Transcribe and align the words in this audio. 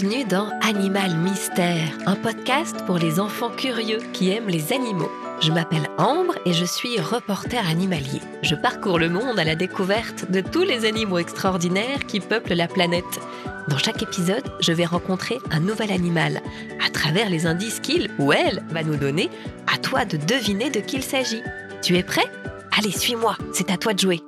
Bienvenue 0.00 0.24
dans 0.26 0.48
Animal 0.60 1.16
Mystère, 1.16 1.90
un 2.06 2.14
podcast 2.14 2.76
pour 2.86 2.98
les 2.98 3.18
enfants 3.18 3.50
curieux 3.50 3.98
qui 4.12 4.30
aiment 4.30 4.48
les 4.48 4.72
animaux. 4.72 5.10
Je 5.40 5.50
m'appelle 5.50 5.88
Ambre 5.98 6.36
et 6.46 6.52
je 6.52 6.64
suis 6.64 7.00
reporter 7.00 7.66
animalier. 7.66 8.20
Je 8.42 8.54
parcours 8.54 9.00
le 9.00 9.08
monde 9.08 9.40
à 9.40 9.44
la 9.44 9.56
découverte 9.56 10.30
de 10.30 10.40
tous 10.40 10.62
les 10.62 10.84
animaux 10.84 11.18
extraordinaires 11.18 12.06
qui 12.06 12.20
peuplent 12.20 12.54
la 12.54 12.68
planète. 12.68 13.20
Dans 13.66 13.78
chaque 13.78 14.00
épisode, 14.00 14.44
je 14.60 14.72
vais 14.72 14.84
rencontrer 14.84 15.38
un 15.50 15.58
nouvel 15.58 15.90
animal. 15.90 16.42
À 16.86 16.90
travers 16.90 17.28
les 17.28 17.46
indices 17.46 17.80
qu'il 17.80 18.08
ou 18.20 18.32
elle 18.32 18.62
va 18.70 18.84
nous 18.84 18.96
donner, 18.96 19.30
à 19.66 19.78
toi 19.78 20.04
de 20.04 20.16
deviner 20.16 20.70
de 20.70 20.78
qui 20.78 20.96
il 20.98 21.02
s'agit. 21.02 21.42
Tu 21.82 21.96
es 21.96 22.04
prêt? 22.04 22.30
Allez, 22.78 22.92
suis-moi, 22.92 23.36
c'est 23.52 23.72
à 23.72 23.76
toi 23.76 23.94
de 23.94 23.98
jouer. 23.98 24.27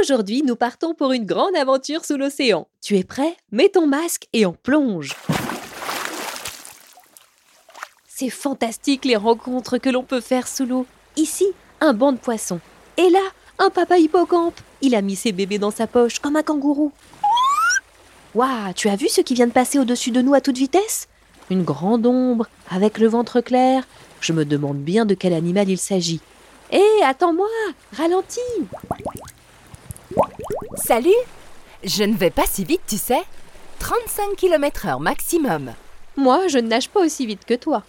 Aujourd'hui, 0.00 0.42
nous 0.42 0.54
partons 0.54 0.94
pour 0.94 1.12
une 1.12 1.24
grande 1.24 1.56
aventure 1.56 2.04
sous 2.04 2.16
l'océan. 2.16 2.68
Tu 2.80 2.96
es 2.96 3.04
prêt? 3.04 3.36
Mets 3.50 3.70
ton 3.70 3.86
masque 3.86 4.28
et 4.32 4.46
on 4.46 4.52
plonge. 4.52 5.16
C'est 8.06 8.30
fantastique 8.30 9.04
les 9.04 9.16
rencontres 9.16 9.78
que 9.78 9.90
l'on 9.90 10.04
peut 10.04 10.20
faire 10.20 10.46
sous 10.46 10.66
l'eau. 10.66 10.86
Ici, 11.16 11.46
un 11.80 11.94
banc 11.94 12.12
de 12.12 12.18
poissons. 12.18 12.60
Et 12.96 13.10
là, 13.10 13.22
un 13.58 13.70
papa 13.70 13.98
hippocampe. 13.98 14.60
Il 14.82 14.94
a 14.94 15.02
mis 15.02 15.16
ses 15.16 15.32
bébés 15.32 15.58
dans 15.58 15.72
sa 15.72 15.86
poche 15.86 16.20
comme 16.20 16.36
un 16.36 16.42
kangourou. 16.42 16.92
Waouh, 18.34 18.72
tu 18.76 18.88
as 18.88 18.96
vu 18.96 19.08
ce 19.08 19.20
qui 19.20 19.34
vient 19.34 19.48
de 19.48 19.52
passer 19.52 19.78
au-dessus 19.78 20.10
de 20.10 20.22
nous 20.22 20.34
à 20.34 20.40
toute 20.40 20.58
vitesse? 20.58 21.08
Une 21.50 21.64
grande 21.64 22.06
ombre, 22.06 22.46
avec 22.70 22.98
le 22.98 23.08
ventre 23.08 23.40
clair. 23.40 23.84
Je 24.20 24.32
me 24.32 24.44
demande 24.44 24.78
bien 24.78 25.06
de 25.06 25.14
quel 25.14 25.32
animal 25.32 25.68
il 25.68 25.78
s'agit. 25.78 26.20
Hé, 26.70 26.82
attends-moi 27.02 27.48
Ralentis 27.96 28.40
Salut 30.84 31.10
Je 31.82 32.04
ne 32.04 32.14
vais 32.14 32.30
pas 32.30 32.46
si 32.46 32.64
vite, 32.64 32.82
tu 32.86 32.98
sais 32.98 33.22
35 33.80 34.36
km/h 34.36 35.00
maximum. 35.00 35.72
Moi, 36.16 36.48
je 36.48 36.58
ne 36.58 36.68
nage 36.68 36.88
pas 36.88 37.00
aussi 37.00 37.26
vite 37.26 37.44
que 37.44 37.54
toi. 37.54 37.82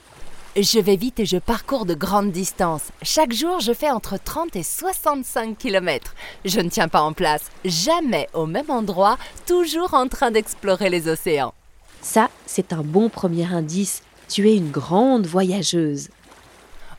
Je 0.56 0.80
vais 0.80 0.96
vite 0.96 1.20
et 1.20 1.26
je 1.26 1.38
parcours 1.38 1.86
de 1.86 1.94
grandes 1.94 2.32
distances. 2.32 2.92
Chaque 3.02 3.34
jour, 3.34 3.60
je 3.60 3.74
fais 3.74 3.90
entre 3.90 4.18
30 4.22 4.56
et 4.56 4.64
65 4.64 5.58
km. 5.58 6.14
Je 6.46 6.60
ne 6.60 6.70
tiens 6.70 6.88
pas 6.88 7.02
en 7.02 7.14
place, 7.14 7.44
jamais 7.66 8.28
au 8.34 8.46
même 8.46 8.70
endroit, 8.70 9.18
toujours 9.46 9.94
en 9.94 10.08
train 10.08 10.32
d'explorer 10.32 10.90
les 10.90 11.08
océans. 11.08 11.54
Ça, 12.02 12.30
c'est 12.46 12.74
un 12.74 12.84
bon 12.84 13.10
premier 13.10 13.46
indice. 13.46 14.04
Tu 14.28 14.50
es 14.50 14.56
une 14.56 14.72
grande 14.72 15.26
voyageuse. 15.26 16.10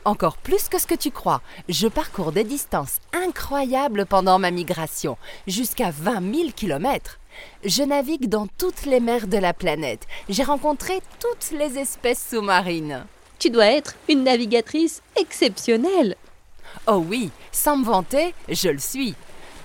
Encore 0.03 0.37
plus 0.37 0.67
que 0.67 0.79
ce 0.79 0.87
que 0.87 0.95
tu 0.95 1.11
crois. 1.11 1.41
Je 1.69 1.87
parcours 1.87 2.31
des 2.31 2.43
distances 2.43 2.97
incroyables 3.13 4.07
pendant 4.07 4.39
ma 4.39 4.49
migration, 4.49 5.15
jusqu'à 5.45 5.91
20 5.91 6.33
000 6.33 6.49
km. 6.55 7.19
Je 7.63 7.83
navigue 7.83 8.27
dans 8.27 8.47
toutes 8.57 8.85
les 8.85 8.99
mers 8.99 9.27
de 9.27 9.37
la 9.37 9.53
planète. 9.53 10.07
J'ai 10.27 10.43
rencontré 10.43 11.01
toutes 11.19 11.51
les 11.51 11.77
espèces 11.77 12.29
sous-marines. 12.29 13.05
Tu 13.37 13.51
dois 13.51 13.67
être 13.67 13.95
une 14.09 14.23
navigatrice 14.23 15.03
exceptionnelle. 15.19 16.15
Oh 16.87 17.03
oui, 17.07 17.29
sans 17.51 17.77
me 17.77 17.85
vanter, 17.85 18.33
je 18.49 18.69
le 18.69 18.79
suis. 18.79 19.13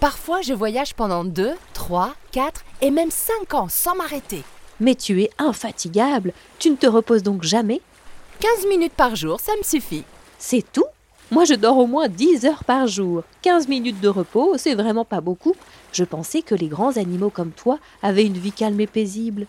Parfois, 0.00 0.42
je 0.42 0.52
voyage 0.52 0.94
pendant 0.94 1.24
2, 1.24 1.54
3, 1.72 2.14
4 2.32 2.62
et 2.82 2.90
même 2.90 3.10
5 3.10 3.54
ans 3.54 3.68
sans 3.70 3.94
m'arrêter. 3.94 4.42
Mais 4.80 4.94
tu 4.94 5.22
es 5.22 5.30
infatigable. 5.38 6.34
Tu 6.58 6.68
ne 6.68 6.76
te 6.76 6.86
reposes 6.86 7.22
donc 7.22 7.42
jamais? 7.42 7.80
15 8.40 8.66
minutes 8.68 8.92
par 8.92 9.16
jour, 9.16 9.40
ça 9.40 9.52
me 9.56 9.62
suffit. 9.62 10.04
C'est 10.48 10.64
tout 10.72 10.86
Moi, 11.32 11.44
je 11.44 11.54
dors 11.54 11.76
au 11.76 11.88
moins 11.88 12.06
10 12.06 12.46
heures 12.46 12.62
par 12.62 12.86
jour. 12.86 13.24
15 13.42 13.66
minutes 13.66 14.00
de 14.00 14.06
repos, 14.06 14.56
c'est 14.56 14.76
vraiment 14.76 15.04
pas 15.04 15.20
beaucoup. 15.20 15.56
Je 15.92 16.04
pensais 16.04 16.40
que 16.40 16.54
les 16.54 16.68
grands 16.68 16.96
animaux 16.98 17.30
comme 17.30 17.50
toi 17.50 17.80
avaient 18.00 18.24
une 18.24 18.38
vie 18.38 18.52
calme 18.52 18.80
et 18.80 18.86
paisible. 18.86 19.48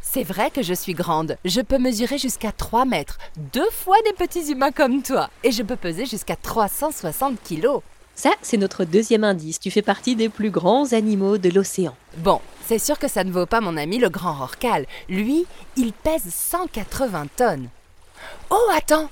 C'est 0.00 0.22
vrai 0.22 0.52
que 0.52 0.62
je 0.62 0.74
suis 0.74 0.94
grande. 0.94 1.38
Je 1.44 1.60
peux 1.60 1.78
mesurer 1.78 2.18
jusqu'à 2.18 2.52
3 2.52 2.84
mètres, 2.84 3.18
deux 3.52 3.68
fois 3.70 3.96
des 4.04 4.12
petits 4.12 4.52
humains 4.52 4.70
comme 4.70 5.02
toi. 5.02 5.28
Et 5.42 5.50
je 5.50 5.64
peux 5.64 5.74
peser 5.74 6.06
jusqu'à 6.06 6.36
360 6.36 7.42
kilos. 7.42 7.82
Ça, 8.14 8.30
c'est 8.40 8.58
notre 8.58 8.84
deuxième 8.84 9.24
indice. 9.24 9.58
Tu 9.58 9.72
fais 9.72 9.82
partie 9.82 10.14
des 10.14 10.28
plus 10.28 10.52
grands 10.52 10.92
animaux 10.92 11.38
de 11.38 11.48
l'océan. 11.48 11.96
Bon, 12.18 12.40
c'est 12.64 12.78
sûr 12.78 12.96
que 13.00 13.08
ça 13.08 13.24
ne 13.24 13.32
vaut 13.32 13.46
pas 13.46 13.60
mon 13.60 13.76
ami 13.76 13.98
le 13.98 14.08
grand 14.08 14.34
rorcal. 14.34 14.86
Lui, 15.08 15.46
il 15.76 15.92
pèse 15.92 16.32
180 16.32 17.26
tonnes. 17.36 17.68
Oh, 18.50 18.68
attends 18.72 19.10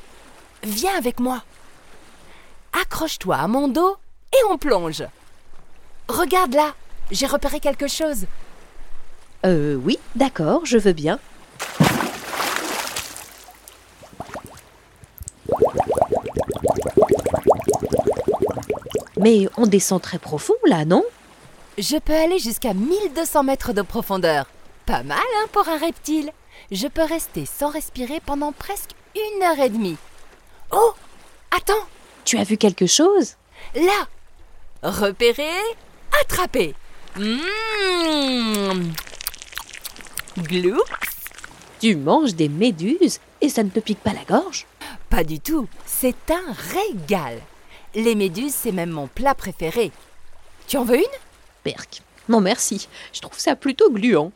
Viens 0.66 0.97
avec 0.97 1.21
moi. 1.21 1.44
Accroche-toi 2.82 3.37
à 3.37 3.47
mon 3.47 3.69
dos 3.69 3.97
et 4.32 4.44
on 4.50 4.59
plonge. 4.59 5.04
Regarde 6.09 6.54
là, 6.54 6.75
j'ai 7.12 7.27
repéré 7.27 7.60
quelque 7.60 7.87
chose. 7.87 8.27
Euh 9.44 9.76
oui, 9.76 10.00
d'accord, 10.16 10.66
je 10.66 10.76
veux 10.76 10.93
bien. 10.93 11.21
Mais 19.19 19.49
on 19.56 19.66
descend 19.66 20.03
très 20.03 20.19
profond 20.19 20.56
là, 20.65 20.84
non? 20.84 21.05
Je 21.78 21.97
peux 21.97 22.12
aller 22.12 22.41
jusqu'à 22.41 22.75
1200 22.75 23.44
mètres 23.44 23.72
de 23.72 23.82
profondeur. 23.82 24.47
Pas 24.84 25.05
mal, 25.05 25.19
hein, 25.21 25.47
pour 25.53 25.69
un 25.69 25.78
reptile. 25.78 26.32
Je 26.72 26.88
peux 26.88 27.05
rester 27.05 27.47
sans 27.47 27.71
respirer 27.71 28.19
pendant 28.19 28.50
presque 28.50 28.91
une 29.15 29.44
heure 29.44 29.60
et 29.60 29.71
demie. 29.71 29.97
Oh 30.71 30.94
Attends 31.56 31.87
Tu 32.25 32.38
as 32.38 32.44
vu 32.44 32.56
quelque 32.56 32.87
chose? 32.87 33.34
Là 33.75 34.06
Repérer, 34.82 35.50
attraper. 36.22 36.75
Mmh. 37.16 38.93
Gloups 40.38 40.82
Tu 41.81 41.97
manges 41.97 42.34
des 42.34 42.49
méduses 42.49 43.21
et 43.41 43.49
ça 43.49 43.62
ne 43.62 43.71
te 43.71 43.81
pique 43.81 44.00
pas 44.00 44.12
la 44.12 44.25
gorge? 44.25 44.66
Pas 45.09 45.25
du 45.25 45.41
tout, 45.41 45.69
c'est 45.87 46.31
un 46.31 46.53
régal. 46.53 47.41
Les 47.94 48.15
méduses, 48.15 48.55
c'est 48.55 48.72
même 48.72 48.91
mon 48.91 49.06
plat 49.06 49.34
préféré. 49.34 49.93
Tu 50.66 50.76
en 50.76 50.84
veux 50.84 50.99
une? 50.99 51.05
Perk. 51.62 52.03
Non 52.28 52.41
merci, 52.41 52.88
je 53.12 53.21
trouve 53.21 53.38
ça 53.38 53.56
plutôt 53.56 53.91
gluant. 53.91 54.32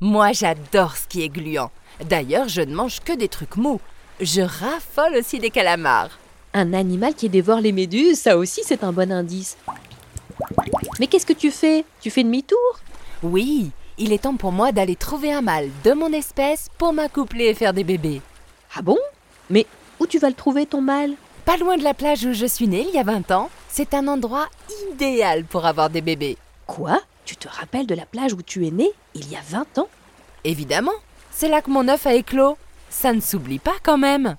Moi, 0.00 0.32
j'adore 0.32 0.96
ce 0.96 1.06
qui 1.08 1.22
est 1.22 1.28
gluant. 1.28 1.70
D'ailleurs, 2.04 2.48
je 2.48 2.60
ne 2.60 2.74
mange 2.74 3.00
que 3.00 3.12
des 3.12 3.28
trucs 3.28 3.56
mous. 3.56 3.80
Je 4.20 4.42
raffole 4.42 5.14
aussi 5.16 5.38
des 5.38 5.50
calamars. 5.50 6.10
Un 6.52 6.72
animal 6.72 7.14
qui 7.14 7.28
dévore 7.28 7.60
les 7.60 7.70
méduses, 7.70 8.18
ça 8.18 8.36
aussi 8.36 8.62
c'est 8.64 8.82
un 8.82 8.92
bon 8.92 9.12
indice. 9.12 9.56
Mais 10.98 11.06
qu'est-ce 11.06 11.26
que 11.26 11.32
tu 11.32 11.52
fais? 11.52 11.84
Tu 12.00 12.10
fais 12.10 12.24
demi-tour? 12.24 12.58
Oui, 13.22 13.70
il 13.96 14.12
est 14.12 14.22
temps 14.22 14.36
pour 14.36 14.50
moi 14.50 14.72
d'aller 14.72 14.96
trouver 14.96 15.32
un 15.32 15.40
mâle 15.40 15.70
de 15.84 15.92
mon 15.92 16.12
espèce 16.12 16.68
pour 16.78 16.92
m'accoupler 16.92 17.46
et 17.46 17.54
faire 17.54 17.72
des 17.72 17.84
bébés. 17.84 18.20
Ah 18.74 18.82
bon? 18.82 18.98
Mais 19.50 19.66
où 20.00 20.06
tu 20.06 20.18
vas 20.18 20.30
le 20.30 20.34
trouver 20.34 20.66
ton 20.66 20.80
mâle? 20.80 21.12
Pas 21.44 21.56
loin 21.56 21.76
de 21.76 21.84
la 21.84 21.94
plage 21.94 22.24
où 22.24 22.32
je 22.32 22.46
suis 22.46 22.66
née 22.66 22.86
il 22.88 22.94
y 22.94 22.98
a 22.98 23.04
20 23.04 23.30
ans, 23.30 23.50
c'est 23.68 23.94
un 23.94 24.08
endroit 24.08 24.48
idéal 24.90 25.44
pour 25.44 25.64
avoir 25.64 25.90
des 25.90 26.00
bébés. 26.00 26.36
Quoi? 26.66 27.00
Tu 27.24 27.36
te 27.36 27.48
rappelles 27.48 27.86
de 27.86 27.94
la 27.94 28.04
plage 28.04 28.32
où 28.32 28.42
tu 28.42 28.66
es 28.66 28.72
né 28.72 28.90
il 29.14 29.30
y 29.30 29.36
a 29.36 29.42
20 29.48 29.78
ans? 29.78 29.88
Évidemment, 30.42 30.92
c'est 31.30 31.48
là 31.48 31.62
que 31.62 31.70
mon 31.70 31.88
œuf 31.88 32.06
a 32.06 32.14
éclos. 32.14 32.56
Ça 32.90 33.12
ne 33.12 33.20
s'oublie 33.20 33.58
pas 33.58 33.76
quand 33.82 33.98
même. 33.98 34.36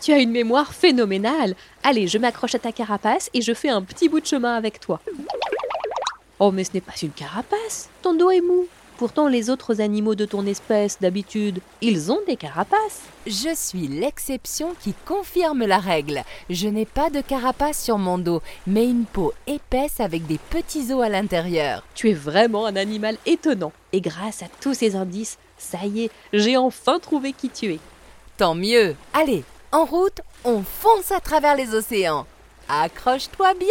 Tu 0.00 0.12
as 0.12 0.18
une 0.18 0.30
mémoire 0.30 0.74
phénoménale. 0.74 1.54
Allez, 1.82 2.06
je 2.06 2.18
m'accroche 2.18 2.54
à 2.54 2.58
ta 2.58 2.72
carapace 2.72 3.30
et 3.34 3.42
je 3.42 3.52
fais 3.52 3.68
un 3.68 3.82
petit 3.82 4.08
bout 4.08 4.20
de 4.20 4.26
chemin 4.26 4.54
avec 4.54 4.80
toi. 4.80 5.00
Oh, 6.38 6.52
mais 6.52 6.64
ce 6.64 6.70
n'est 6.74 6.80
pas 6.80 6.92
une 7.02 7.10
carapace. 7.10 7.88
Ton 8.02 8.14
dos 8.14 8.30
est 8.30 8.40
mou. 8.40 8.66
Pourtant, 8.96 9.28
les 9.28 9.48
autres 9.48 9.80
animaux 9.80 10.16
de 10.16 10.24
ton 10.24 10.44
espèce, 10.44 10.98
d'habitude, 11.00 11.60
ils 11.80 12.10
ont 12.10 12.18
des 12.26 12.34
carapaces. 12.34 13.02
Je 13.28 13.54
suis 13.54 13.86
l'exception 13.86 14.74
qui 14.80 14.92
confirme 15.06 15.64
la 15.66 15.78
règle. 15.78 16.24
Je 16.50 16.66
n'ai 16.66 16.84
pas 16.84 17.08
de 17.08 17.20
carapace 17.20 17.80
sur 17.80 17.98
mon 17.98 18.18
dos, 18.18 18.42
mais 18.66 18.88
une 18.88 19.04
peau 19.04 19.32
épaisse 19.46 20.00
avec 20.00 20.26
des 20.26 20.38
petits 20.50 20.92
os 20.92 21.04
à 21.04 21.08
l'intérieur. 21.08 21.84
Tu 21.94 22.10
es 22.10 22.14
vraiment 22.14 22.66
un 22.66 22.74
animal 22.74 23.16
étonnant. 23.24 23.72
Et 23.92 24.00
grâce 24.00 24.42
à 24.42 24.46
tous 24.60 24.74
ces 24.74 24.96
indices, 24.96 25.38
ça 25.58 25.84
y 25.84 26.04
est, 26.04 26.10
j'ai 26.32 26.56
enfin 26.56 26.98
trouvé 26.98 27.32
qui 27.32 27.50
tu 27.50 27.74
es. 27.74 27.78
Tant 28.36 28.54
mieux. 28.54 28.96
Allez, 29.12 29.44
en 29.72 29.84
route, 29.84 30.20
on 30.44 30.62
fonce 30.62 31.12
à 31.12 31.20
travers 31.20 31.56
les 31.56 31.74
océans. 31.74 32.26
Accroche-toi 32.68 33.54
bien. 33.54 33.66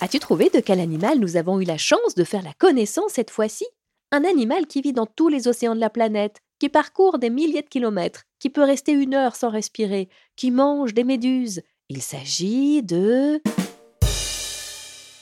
As-tu 0.00 0.20
trouvé 0.20 0.48
de 0.48 0.60
quel 0.60 0.78
animal 0.78 1.18
nous 1.18 1.36
avons 1.36 1.60
eu 1.60 1.64
la 1.64 1.78
chance 1.78 2.14
de 2.14 2.24
faire 2.24 2.42
la 2.42 2.52
connaissance 2.58 3.12
cette 3.12 3.30
fois-ci? 3.30 3.66
Un 4.12 4.24
animal 4.24 4.66
qui 4.66 4.80
vit 4.80 4.92
dans 4.92 5.06
tous 5.06 5.28
les 5.28 5.48
océans 5.48 5.74
de 5.74 5.80
la 5.80 5.90
planète, 5.90 6.38
qui 6.60 6.68
parcourt 6.68 7.18
des 7.18 7.30
milliers 7.30 7.62
de 7.62 7.68
kilomètres, 7.68 8.22
qui 8.38 8.48
peut 8.50 8.62
rester 8.62 8.92
une 8.92 9.14
heure 9.14 9.34
sans 9.34 9.50
respirer, 9.50 10.08
qui 10.36 10.50
mange 10.50 10.94
des 10.94 11.04
méduses. 11.04 11.62
Il 11.88 12.02
s'agit 12.02 12.82
de... 12.82 13.42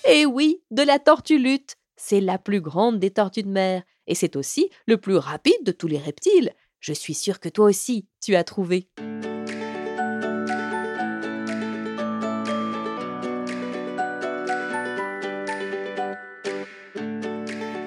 Eh 0.08 0.26
oui, 0.26 0.60
de 0.70 0.82
la 0.82 0.98
tortue 0.98 1.38
lutte. 1.38 1.76
C'est 2.08 2.20
la 2.20 2.38
plus 2.38 2.60
grande 2.60 3.00
des 3.00 3.10
tortues 3.10 3.42
de 3.42 3.48
mer, 3.48 3.82
et 4.06 4.14
c'est 4.14 4.36
aussi 4.36 4.70
le 4.86 4.96
plus 4.96 5.16
rapide 5.16 5.64
de 5.64 5.72
tous 5.72 5.88
les 5.88 5.98
reptiles. 5.98 6.52
Je 6.78 6.92
suis 6.92 7.14
sûre 7.14 7.40
que 7.40 7.48
toi 7.48 7.66
aussi, 7.66 8.06
tu 8.22 8.36
as 8.36 8.44
trouvé. 8.44 8.88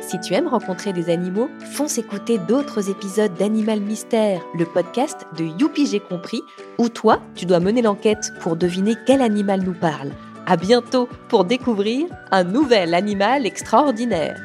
Si 0.01 0.19
tu 0.19 0.33
aimes 0.33 0.49
rencontrer 0.49 0.91
des 0.91 1.09
animaux, 1.09 1.49
fonce 1.71 1.97
écouter 1.97 2.39
d'autres 2.39 2.89
épisodes 2.89 3.33
d'Animal 3.35 3.79
Mystère, 3.79 4.41
le 4.53 4.65
podcast 4.65 5.27
de 5.37 5.45
Youpi 5.45 5.85
J'ai 5.85 6.01
compris, 6.01 6.41
où 6.77 6.89
toi, 6.89 7.21
tu 7.35 7.45
dois 7.45 7.61
mener 7.61 7.81
l'enquête 7.81 8.33
pour 8.41 8.57
deviner 8.57 8.95
quel 9.07 9.21
animal 9.21 9.61
nous 9.63 9.79
parle. 9.79 10.11
À 10.49 10.57
bientôt 10.57 11.07
pour 11.27 11.45
découvrir 11.45 12.07
un 12.31 12.43
nouvel 12.43 12.95
animal 12.95 13.45
extraordinaire. 13.45 14.35